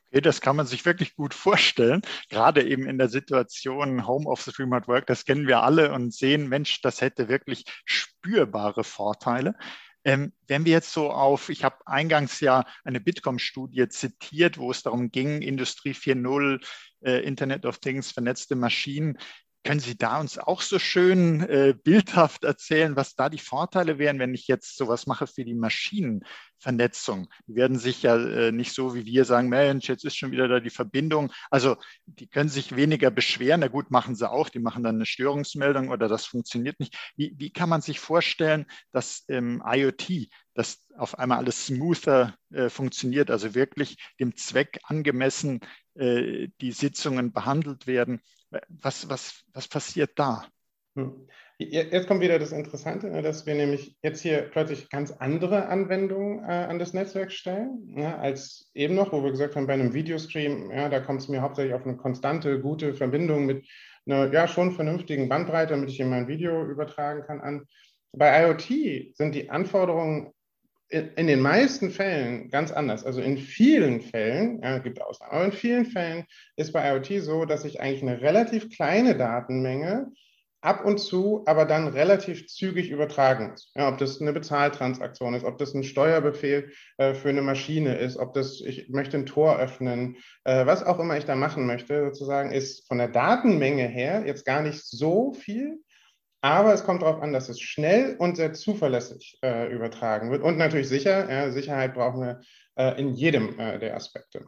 [0.09, 4.87] Okay, das kann man sich wirklich gut vorstellen, gerade eben in der Situation Homeoffice, Remote
[4.89, 9.57] Work, das kennen wir alle und sehen, Mensch, das hätte wirklich spürbare Vorteile.
[10.05, 14.85] Ähm, wenn wir jetzt so auf, ich habe eingangs ja eine Bitkom-Studie zitiert, wo es
[14.85, 16.65] darum ging, Industrie 4.0,
[17.05, 19.19] äh, Internet of Things, vernetzte Maschinen,
[19.67, 24.21] können Sie da uns auch so schön äh, bildhaft erzählen, was da die Vorteile wären,
[24.21, 25.55] wenn ich jetzt sowas mache für die
[26.57, 27.29] Maschinenvernetzung?
[27.47, 30.49] Die werden sich ja äh, nicht so wie wir sagen, Mensch, jetzt ist schon wieder
[30.49, 31.33] da die Verbindung.
[31.51, 33.61] Also die können sich weniger beschweren.
[33.61, 34.49] Na gut, machen sie auch.
[34.49, 36.97] Die machen dann eine Störungsmeldung oder das funktioniert nicht.
[37.17, 42.69] Wie, wie kann man sich vorstellen, dass ähm, IoT, dass auf einmal alles smoother äh,
[42.69, 45.61] funktioniert, also wirklich dem Zweck angemessen
[45.95, 48.21] äh, die Sitzungen behandelt werden?
[48.69, 50.47] Was, was, was passiert da?
[50.97, 51.29] Hm.
[51.59, 56.41] Jetzt kommt wieder das Interessante, ne, dass wir nämlich jetzt hier plötzlich ganz andere Anwendungen
[56.45, 59.95] äh, an das Netzwerk stellen, ne, als eben noch, wo wir gesagt haben, bei einem
[59.95, 63.67] Videostream, ja, da kommt es mir hauptsächlich auf eine konstante, gute Verbindung mit
[64.07, 67.65] einer ja, schon vernünftigen Bandbreite, damit ich hier mein Video übertragen kann, an.
[68.13, 70.33] Bei IoT sind die Anforderungen
[70.89, 73.05] in den meisten Fällen ganz anders.
[73.05, 76.25] Also in vielen Fällen, ja, gibt Ausnahmen, aber in vielen Fällen
[76.57, 80.13] ist bei IoT so, dass ich eigentlich eine relativ kleine Datenmenge
[80.67, 83.71] ab und zu, aber dann relativ zügig übertragen muss.
[83.77, 88.17] Ja, ob das eine Bezahltransaktion ist, ob das ein Steuerbefehl äh, für eine Maschine ist,
[88.17, 92.07] ob das, ich möchte ein Tor öffnen, äh, was auch immer ich da machen möchte,
[92.07, 95.79] sozusagen, ist von der Datenmenge her jetzt gar nicht so viel,
[96.41, 100.59] aber es kommt darauf an, dass es schnell und sehr zuverlässig äh, übertragen wird und
[100.59, 101.31] natürlich sicher.
[101.31, 102.41] Ja, Sicherheit brauchen wir
[102.77, 104.47] äh, in jedem äh, der Aspekte.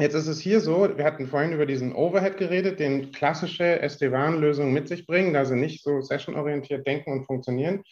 [0.00, 4.72] Jetzt ist es hier so, wir hatten vorhin über diesen Overhead geredet, den klassische SD-WAN-Lösungen
[4.72, 7.82] mit sich bringen, da sie nicht so sessionorientiert denken und funktionieren.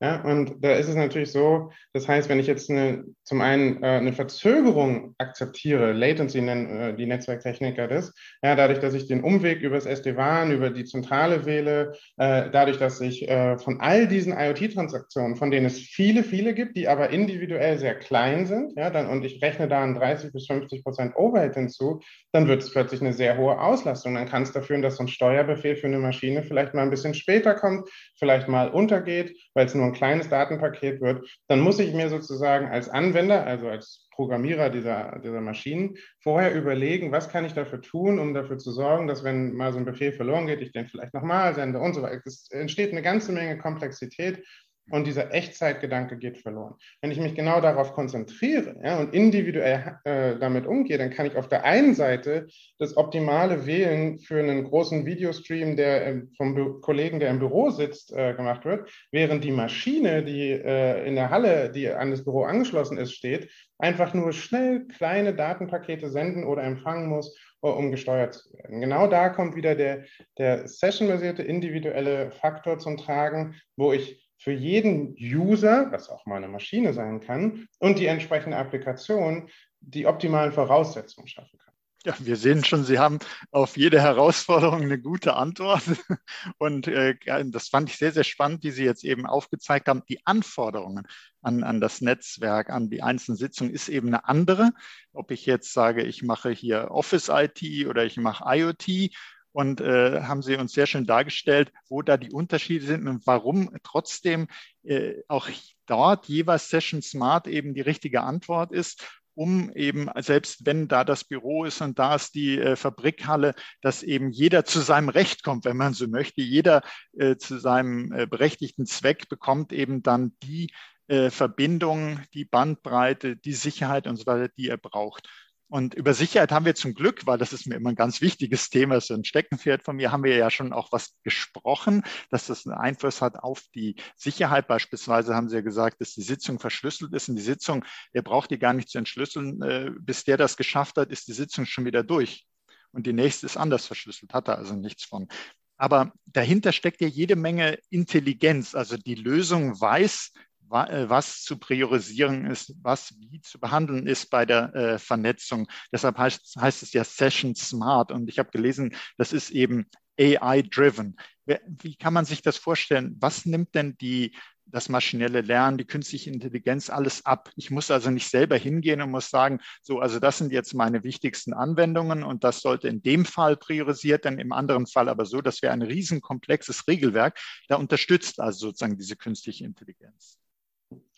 [0.00, 3.82] Ja, und da ist es natürlich so, das heißt, wenn ich jetzt eine, zum einen
[3.82, 9.22] äh, eine Verzögerung akzeptiere, Latency nennen äh, die Netzwerktechniker das, ja, dadurch, dass ich den
[9.22, 14.08] Umweg über das SD-WAN, über die Zentrale wähle, äh, dadurch, dass ich äh, von all
[14.08, 18.88] diesen IoT-Transaktionen, von denen es viele, viele gibt, die aber individuell sehr klein sind, ja,
[18.88, 22.00] dann, und ich rechne da einen 30 bis 50 Prozent Overhead hinzu,
[22.32, 24.14] dann wird es plötzlich eine sehr hohe Auslastung.
[24.14, 26.90] Dann kann es dafür führen, dass so ein Steuerbefehl für eine Maschine vielleicht mal ein
[26.90, 31.78] bisschen später kommt, vielleicht mal untergeht, weil es nur ein kleines Datenpaket wird, dann muss
[31.78, 37.44] ich mir sozusagen als Anwender, also als Programmierer dieser, dieser Maschinen, vorher überlegen, was kann
[37.44, 40.60] ich dafür tun, um dafür zu sorgen, dass wenn mal so ein Befehl verloren geht,
[40.60, 42.20] ich den vielleicht nochmal sende und so weiter.
[42.24, 44.44] Es entsteht eine ganze Menge Komplexität
[44.90, 46.74] und dieser Echtzeitgedanke geht verloren.
[47.00, 51.36] Wenn ich mich genau darauf konzentriere ja, und individuell äh, damit umgehe, dann kann ich
[51.36, 52.48] auf der einen Seite
[52.78, 57.70] das optimale Wählen für einen großen Videostream, der äh, vom Bü Kollegen, der im Büro
[57.70, 62.24] sitzt, äh, gemacht wird, während die Maschine, die äh, in der Halle, die an das
[62.24, 68.34] Büro angeschlossen ist, steht, einfach nur schnell kleine Datenpakete senden oder empfangen muss, um gesteuert
[68.34, 68.80] zu werden.
[68.80, 70.04] Genau da kommt wieder der,
[70.38, 76.48] der sessionbasierte individuelle Faktor zum Tragen, wo ich für jeden User, was auch mal eine
[76.48, 79.50] Maschine sein kann, und die entsprechende Applikation
[79.80, 81.74] die optimalen Voraussetzungen schaffen kann.
[82.06, 83.18] Ja, wir sehen schon, Sie haben
[83.50, 85.82] auf jede Herausforderung eine gute Antwort.
[86.56, 90.02] Und äh, das fand ich sehr, sehr spannend, wie Sie jetzt eben aufgezeigt haben.
[90.08, 91.06] Die Anforderungen
[91.42, 94.70] an, an das Netzwerk, an die einzelnen Sitzungen ist eben eine andere.
[95.12, 99.10] Ob ich jetzt sage, ich mache hier Office IT oder ich mache IoT
[99.52, 103.70] und äh, haben Sie uns sehr schön dargestellt, wo da die Unterschiede sind und warum
[103.82, 104.46] trotzdem
[104.84, 105.48] äh, auch
[105.86, 111.24] dort jeweils Session Smart eben die richtige Antwort ist um eben, selbst wenn da das
[111.24, 115.64] Büro ist und da ist die äh, Fabrikhalle, dass eben jeder zu seinem Recht kommt,
[115.64, 116.42] wenn man so möchte.
[116.42, 116.82] Jeder
[117.16, 120.70] äh, zu seinem äh, berechtigten Zweck bekommt eben dann die
[121.06, 125.28] äh, Verbindung, die Bandbreite, die Sicherheit und so weiter, die er braucht.
[125.70, 128.70] Und über Sicherheit haben wir zum Glück, weil das ist mir immer ein ganz wichtiges
[128.70, 132.66] Thema, so ein Steckenpferd von mir, haben wir ja schon auch was gesprochen, dass das
[132.66, 134.66] einen Einfluss hat auf die Sicherheit.
[134.66, 138.50] Beispielsweise haben Sie ja gesagt, dass die Sitzung verschlüsselt ist und die Sitzung, der braucht
[138.50, 139.62] die gar nicht zu entschlüsseln.
[139.62, 142.46] Äh, bis der das geschafft hat, ist die Sitzung schon wieder durch.
[142.92, 145.28] und die nächste ist anders verschlüsselt, hat er also nichts von.
[145.76, 148.74] Aber dahinter steckt ja jede Menge Intelligenz.
[148.74, 150.32] Also die Lösung weiß,
[150.70, 155.68] was zu priorisieren ist, was wie zu behandeln ist bei der äh, Vernetzung.
[155.92, 158.12] Deshalb heißt, heißt es ja Session Smart.
[158.12, 159.86] Und ich habe gelesen, das ist eben
[160.18, 161.16] AI-driven.
[161.46, 163.16] Wie kann man sich das vorstellen?
[163.18, 164.32] Was nimmt denn die
[164.70, 167.50] das maschinelle Lernen, die künstliche Intelligenz alles ab.
[167.56, 171.02] Ich muss also nicht selber hingehen und muss sagen, so, also das sind jetzt meine
[171.02, 175.40] wichtigsten Anwendungen und das sollte in dem Fall priorisiert, dann im anderen Fall aber so,
[175.40, 180.39] dass wir ein riesenkomplexes Regelwerk da unterstützt, also sozusagen diese künstliche Intelligenz.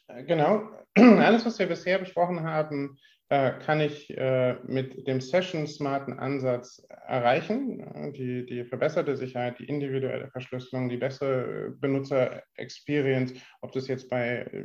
[0.09, 0.69] Genau.
[0.97, 2.99] Alles, was wir bisher besprochen haben,
[3.33, 8.13] äh, kann ich äh, mit dem session-smarten Ansatz erreichen.
[8.13, 14.65] Die, die verbesserte Sicherheit, die individuelle Verschlüsselung, die bessere Benutzer-Experience, ob das jetzt bei äh,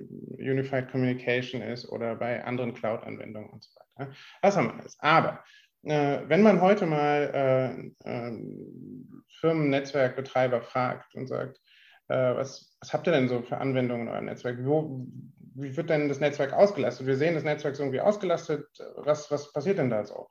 [0.51, 4.11] Unified Communication ist oder bei anderen Cloud-Anwendungen und so weiter.
[4.41, 4.97] Das haben wir alles.
[4.99, 5.41] Aber
[5.83, 7.93] wenn man heute mal
[9.39, 11.61] Firmennetzwerkbetreiber fragt und sagt,
[12.15, 14.57] was, was habt ihr denn so für Anwendungen in eurem Netzwerk?
[14.63, 15.05] Wo,
[15.55, 17.07] wie wird denn das Netzwerk ausgelastet?
[17.07, 18.65] Wir sehen, das Netzwerk ist irgendwie ausgelastet.
[18.95, 20.27] Was, was passiert denn da so?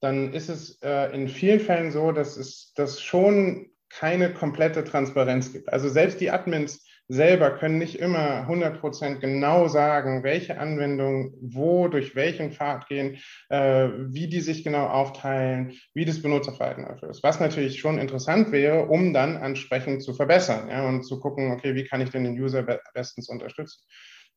[0.00, 5.52] Dann ist es äh, in vielen Fällen so, dass es dass schon keine komplette Transparenz
[5.52, 5.72] gibt.
[5.72, 12.14] Also selbst die Admins selber können nicht immer 100% genau sagen, welche Anwendungen wo, durch
[12.14, 13.18] welchen Pfad gehen,
[13.50, 17.22] äh, wie die sich genau aufteilen, wie das Benutzerverhalten dafür ist.
[17.22, 21.74] Was natürlich schon interessant wäre, um dann entsprechend zu verbessern ja, und zu gucken, okay,
[21.74, 22.64] wie kann ich denn den User
[22.94, 23.84] bestens unterstützen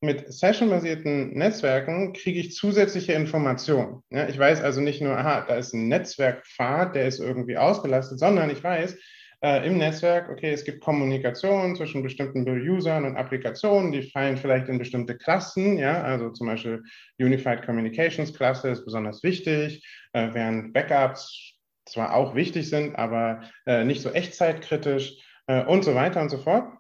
[0.01, 4.03] mit session-basierten Netzwerken kriege ich zusätzliche Informationen.
[4.12, 8.19] Ja, ich weiß also nicht nur, aha, da ist ein Netzwerkpfad, der ist irgendwie ausgelastet,
[8.19, 8.95] sondern ich weiß
[9.43, 14.67] äh, im Netzwerk, okay, es gibt Kommunikation zwischen bestimmten Usern und Applikationen, die fallen vielleicht
[14.67, 16.84] in bestimmte Klassen, ja, also zum Beispiel
[17.19, 21.54] Unified Communications Klasse ist besonders wichtig, äh, während Backups
[21.86, 25.15] zwar auch wichtig sind, aber äh, nicht so echtzeitkritisch
[25.47, 26.73] äh, und so weiter und so fort.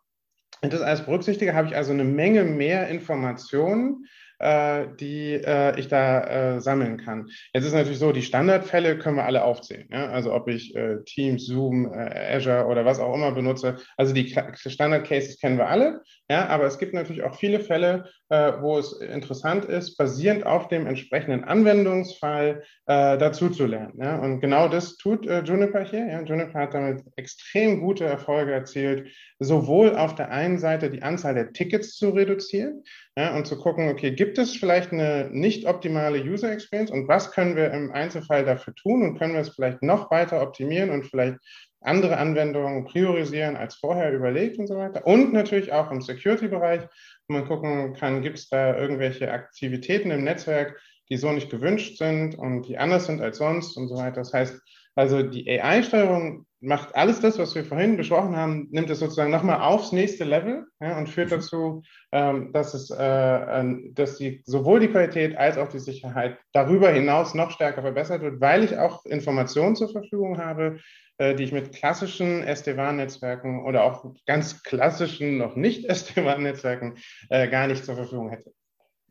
[0.61, 4.07] Und das alles berücksichtige, habe ich also eine Menge mehr Informationen,
[4.39, 7.29] die äh, ich da äh, sammeln kann.
[7.53, 9.87] Jetzt ist natürlich so, die Standardfälle können wir alle aufzählen.
[9.91, 10.09] Ja?
[10.09, 13.77] Also ob ich äh, Teams, Zoom, äh, Azure oder was auch immer benutze.
[13.97, 16.01] Also die Standard-Cases kennen wir alle.
[16.29, 16.47] Ja?
[16.47, 20.85] Aber es gibt natürlich auch viele Fälle, äh, wo es interessant ist, basierend auf dem
[20.85, 23.93] entsprechenden Anwendungsfall dazu zu lernen.
[24.01, 24.17] Ja?
[24.17, 26.07] Und genau das tut Juniper hier.
[26.07, 26.21] Ja?
[26.21, 31.51] Juniper hat damit extrem gute Erfolge erzielt, sowohl auf der einen Seite die Anzahl der
[31.51, 32.83] Tickets zu reduzieren
[33.17, 37.31] ja, und zu gucken, okay, gibt es vielleicht eine nicht optimale User Experience und was
[37.31, 41.03] können wir im Einzelfall dafür tun und können wir es vielleicht noch weiter optimieren und
[41.07, 41.39] vielleicht
[41.81, 45.07] andere Anwendungen priorisieren als vorher überlegt und so weiter.
[45.07, 46.83] Und natürlich auch im Security-Bereich,
[47.27, 51.97] wo man gucken kann, gibt es da irgendwelche Aktivitäten im Netzwerk, die so nicht gewünscht
[51.97, 54.17] sind und die anders sind als sonst und so weiter.
[54.17, 54.61] Das heißt,
[54.93, 59.61] also die AI-Steuerung macht alles das, was wir vorhin besprochen haben, nimmt es sozusagen nochmal
[59.61, 61.35] aufs nächste Level ja, und führt mhm.
[61.35, 66.89] dazu, ähm, dass, es, äh, dass die, sowohl die Qualität als auch die Sicherheit darüber
[66.89, 70.79] hinaus noch stärker verbessert wird, weil ich auch Informationen zur Verfügung habe,
[71.17, 76.95] äh, die ich mit klassischen SD-WAN-Netzwerken oder auch ganz klassischen, noch nicht SD-WAN-Netzwerken
[77.29, 78.51] äh, gar nicht zur Verfügung hätte.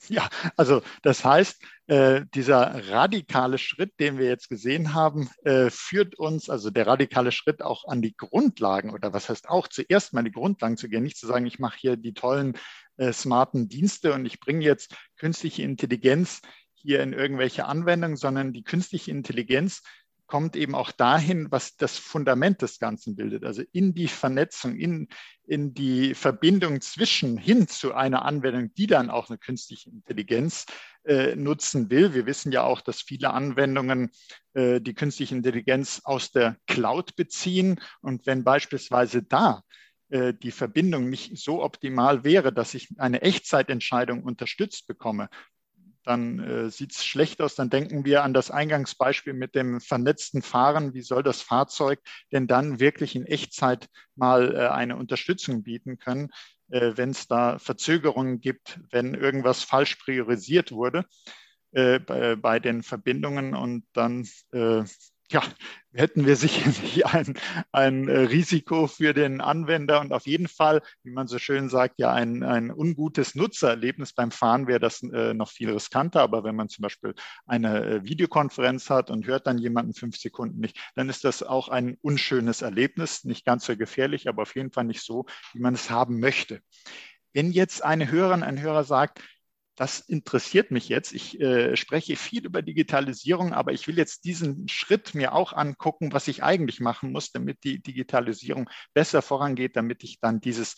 [0.09, 6.19] Ja, also das heißt, äh, dieser radikale Schritt, den wir jetzt gesehen haben, äh, führt
[6.19, 10.23] uns, also der radikale Schritt auch an die Grundlagen oder was heißt auch zuerst mal
[10.23, 12.59] die Grundlagen zu gehen, nicht zu sagen, ich mache hier die tollen
[12.99, 16.43] äh, smarten Dienste und ich bringe jetzt künstliche Intelligenz
[16.75, 19.83] hier in irgendwelche Anwendungen, sondern die künstliche Intelligenz
[20.27, 25.09] kommt eben auch dahin, was das Fundament des Ganzen bildet, also in die Vernetzung, in,
[25.45, 30.67] in die Verbindung zwischen hin zu einer Anwendung, die dann auch eine künstliche Intelligenz
[31.05, 32.15] äh, nutzen will.
[32.15, 34.11] Wir wissen ja auch, dass viele Anwendungen
[34.55, 37.81] äh, die künstliche Intelligenz aus der Cloud beziehen.
[38.01, 39.63] Und wenn beispielsweise da
[40.09, 45.29] äh, die Verbindung nicht so optimal wäre, dass ich eine Echtzeitentscheidung unterstützt bekomme,
[46.07, 47.57] dann äh, sieht es schlecht aus.
[47.57, 50.95] Dann denken wir an das Eingangsbeispiel mit dem vernetzten Fahren.
[50.95, 52.01] Wie soll das Fahrzeug
[52.33, 56.31] denn dann wirklich in Echtzeit mal äh, eine Unterstützung bieten können,
[56.71, 61.05] äh, wenn es da Verzögerungen gibt, wenn irgendwas falsch priorisiert wurde
[61.73, 64.85] äh, bei, bei, den Verbindungen und dann äh,
[65.31, 65.43] ja,
[65.93, 67.35] hätten wir sicherlich ein,
[67.73, 71.95] ein äh, Risiko für den Anwender und auf jeden Fall, wie man so schön sagt,
[71.99, 76.23] ja ein, ein ungutes Nutzererlebnis beim Fahren wäre das äh, noch viel riskanter.
[76.23, 77.15] Aber wenn man zum Beispiel
[77.47, 81.69] eine äh, Videokonferenz hat und hört dann jemanden fünf Sekunden nicht, dann ist das auch
[81.69, 85.75] ein unschönes Erlebnis, nicht ganz so gefährlich, aber auf jeden Fall nicht so, wie man
[85.75, 86.61] es haben möchte.
[87.33, 89.21] Wenn jetzt eine Hörerin, ein Hörer sagt,
[89.77, 91.13] das interessiert mich jetzt.
[91.13, 96.13] Ich äh, spreche viel über Digitalisierung, aber ich will jetzt diesen Schritt mir auch angucken,
[96.13, 100.77] was ich eigentlich machen muss, damit die Digitalisierung besser vorangeht, damit ich dann dieses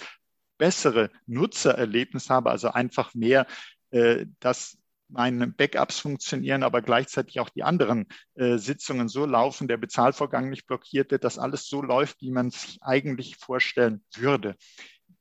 [0.58, 3.46] bessere Nutzererlebnis habe, also einfach mehr,
[3.90, 4.76] äh, dass
[5.08, 10.66] meine Backups funktionieren, aber gleichzeitig auch die anderen äh, Sitzungen so laufen, der Bezahlvorgang nicht
[10.66, 14.56] blockiert wird, dass alles so läuft, wie man sich eigentlich vorstellen würde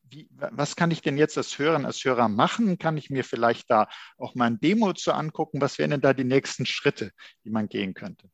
[0.10, 2.78] wie, was kann ich denn jetzt als Hörer, als Hörer machen?
[2.78, 5.62] Kann ich mir vielleicht da auch mal ein Demo zu angucken?
[5.62, 7.12] Was wären denn da die nächsten Schritte,
[7.43, 8.30] die man gehen könnte?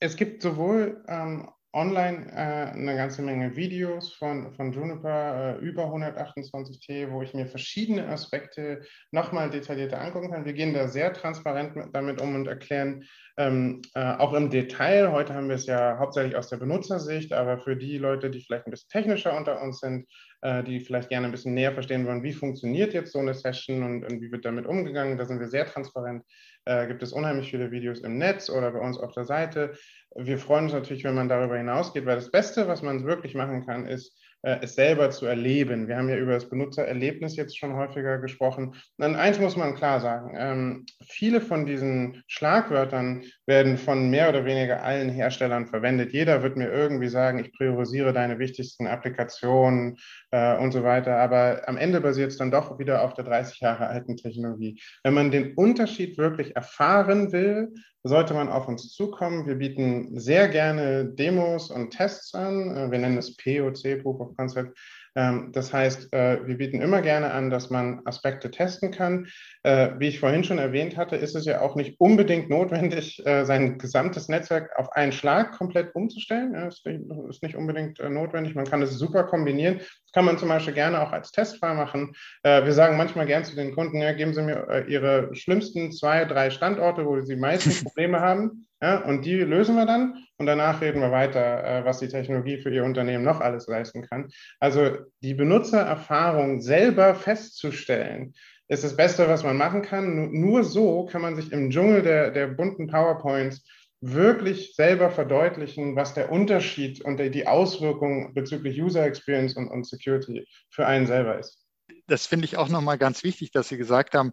[0.00, 5.84] Es gibt sowohl ähm, online äh, eine ganze Menge Videos von, von Juniper, äh, über
[5.84, 10.46] 128T, wo ich mir verschiedene Aspekte nochmal detaillierter angucken kann.
[10.46, 13.04] Wir gehen da sehr transparent mit, damit um und erklären
[13.36, 15.12] ähm, äh, auch im Detail.
[15.12, 18.66] Heute haben wir es ja hauptsächlich aus der Benutzersicht, aber für die Leute, die vielleicht
[18.66, 20.06] ein bisschen technischer unter uns sind,
[20.40, 23.82] äh, die vielleicht gerne ein bisschen näher verstehen wollen, wie funktioniert jetzt so eine Session
[23.82, 26.24] und, und wie wird damit umgegangen, da sind wir sehr transparent.
[26.68, 29.72] Äh, gibt es unheimlich viele Videos im Netz oder bei uns auf der Seite.
[30.14, 33.64] Wir freuen uns natürlich, wenn man darüber hinausgeht, weil das Beste, was man wirklich machen
[33.64, 35.88] kann, ist, es selber zu erleben.
[35.88, 38.74] Wir haben ja über das Benutzererlebnis jetzt schon häufiger gesprochen.
[38.96, 44.44] Und eins muss man klar sagen, ähm, viele von diesen Schlagwörtern werden von mehr oder
[44.44, 46.12] weniger allen Herstellern verwendet.
[46.12, 49.96] Jeder wird mir irgendwie sagen, ich priorisiere deine wichtigsten Applikationen
[50.30, 51.16] äh, und so weiter.
[51.16, 54.80] Aber am Ende basiert es dann doch wieder auf der 30 Jahre alten Technologie.
[55.02, 57.72] Wenn man den Unterschied wirklich erfahren will,
[58.04, 59.46] sollte man auf uns zukommen.
[59.46, 62.76] Wir bieten sehr gerne Demos und Tests an.
[62.76, 64.76] Äh, wir nennen es POC, Proof of Concept.
[65.14, 69.26] Ähm, das heißt, äh, wir bieten immer gerne an, dass man Aspekte testen kann.
[69.62, 73.44] Äh, wie ich vorhin schon erwähnt hatte, ist es ja auch nicht unbedingt notwendig, äh,
[73.44, 76.52] sein gesamtes Netzwerk auf einen Schlag komplett umzustellen.
[76.52, 76.82] Das
[77.28, 78.54] ist nicht unbedingt notwendig.
[78.54, 79.78] Man kann es super kombinieren.
[79.78, 82.12] Das kann man zum Beispiel gerne auch als Testfall machen.
[82.42, 86.50] Wir sagen manchmal gern zu den Kunden, ja, geben Sie mir Ihre schlimmsten zwei, drei
[86.50, 88.67] Standorte, wo Sie meisten Probleme haben.
[88.80, 92.58] Ja, und die lösen wir dann und danach reden wir weiter, äh, was die Technologie
[92.58, 94.28] für Ihr Unternehmen noch alles leisten kann.
[94.60, 98.34] Also die Benutzererfahrung selber festzustellen,
[98.68, 100.30] ist das Beste, was man machen kann.
[100.32, 103.66] Nur so kann man sich im Dschungel der, der bunten PowerPoints
[104.00, 110.46] wirklich selber verdeutlichen, was der Unterschied und die Auswirkungen bezüglich User Experience und, und Security
[110.70, 111.64] für einen selber ist.
[112.06, 114.32] Das finde ich auch nochmal ganz wichtig, dass Sie gesagt haben,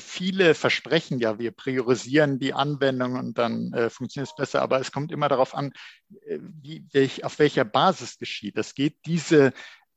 [0.00, 4.90] viele versprechen ja, wir priorisieren die Anwendung und dann äh, funktioniert es besser, aber es
[4.90, 5.72] kommt immer darauf an,
[6.26, 8.56] äh, wie, welch, auf welcher Basis geschieht.
[8.56, 9.52] Das geht diese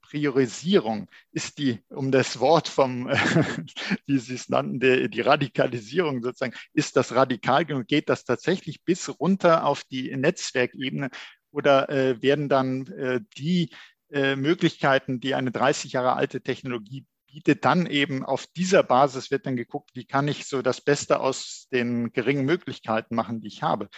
[0.09, 3.07] Priorisierung ist die, um das Wort vom,
[4.07, 7.87] wie Sie es nannten, die, die, Radikalisierung sozusagen, ist das radikal genug?
[7.87, 11.09] Geht das tatsächlich bis runter auf die Netzwerkebene
[11.51, 13.69] oder äh, werden dann äh, die
[14.11, 19.45] äh, Möglichkeiten, die eine 30 Jahre alte Technologie bietet, dann eben auf dieser Basis wird
[19.45, 23.63] dann geguckt, wie kann ich so das Beste aus den geringen Möglichkeiten machen, die ich
[23.63, 23.89] habe.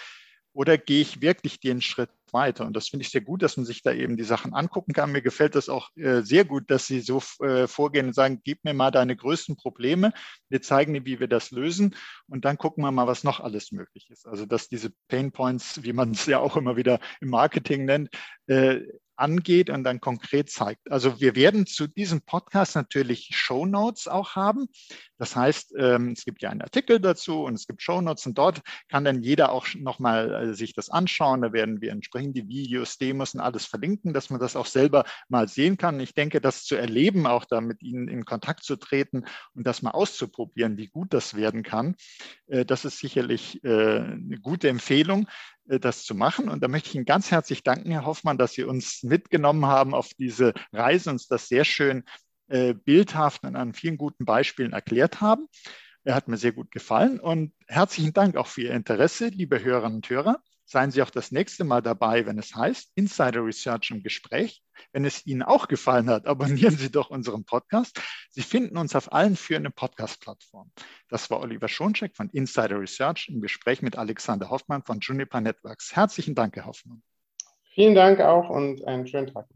[0.53, 2.65] Oder gehe ich wirklich den Schritt weiter?
[2.65, 5.13] Und das finde ich sehr gut, dass man sich da eben die Sachen angucken kann.
[5.13, 8.61] Mir gefällt das auch äh, sehr gut, dass Sie so äh, vorgehen und sagen, gib
[8.65, 10.11] mir mal deine größten Probleme.
[10.49, 11.95] Wir zeigen dir, wie wir das lösen.
[12.27, 14.27] Und dann gucken wir mal, was noch alles möglich ist.
[14.27, 18.09] Also, dass diese Pain Points, wie man es ja auch immer wieder im Marketing nennt,
[18.47, 18.81] äh,
[19.21, 20.91] angeht und dann konkret zeigt.
[20.91, 24.67] Also wir werden zu diesem Podcast natürlich Show Notes auch haben.
[25.17, 28.37] Das heißt, ähm, es gibt ja einen Artikel dazu und es gibt Show Notes und
[28.37, 31.43] dort kann dann jeder auch nochmal äh, sich das anschauen.
[31.43, 35.05] Da werden wir entsprechend die Videos, Demos und alles verlinken, dass man das auch selber
[35.29, 35.99] mal sehen kann.
[35.99, 39.83] Ich denke, das zu erleben, auch da mit Ihnen in Kontakt zu treten und das
[39.83, 41.95] mal auszuprobieren, wie gut das werden kann,
[42.47, 45.27] äh, das ist sicherlich äh, eine gute Empfehlung.
[45.71, 46.49] Äh, das zu machen.
[46.49, 49.93] Und da möchte ich Ihnen ganz herzlich danken, Herr Hoffmann, dass Sie uns mitgenommen haben
[49.93, 52.03] auf diese Reise, uns das sehr schön
[52.49, 55.47] äh, bildhaft und an vielen guten Beispielen erklärt haben.
[56.03, 59.97] Er hat mir sehr gut gefallen und herzlichen Dank auch für Ihr Interesse, liebe Hörerinnen
[59.97, 60.41] und Hörer.
[60.71, 64.63] Seien Sie auch das nächste Mal dabei, wenn es heißt Insider Research im Gespräch.
[64.93, 67.99] Wenn es Ihnen auch gefallen hat, abonnieren Sie doch unseren Podcast.
[68.29, 70.71] Sie finden uns auf allen führenden Podcast-Plattformen.
[71.09, 75.93] Das war Oliver Schoncheck von Insider Research im Gespräch mit Alexander Hoffmann von Juniper Networks.
[75.93, 77.03] Herzlichen Dank, Herr Hoffmann.
[77.73, 79.49] Vielen Dank auch und einen schönen Tag.